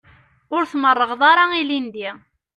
Ur 0.55 0.63
tmerrɣeḍ 0.71 1.21
ara 1.31 1.43
ilindi. 1.61 2.09